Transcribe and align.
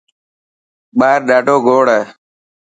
ٻاهر 0.99 1.19
ڏاڌوگوڙ 1.27 1.85
هي. 1.95 2.01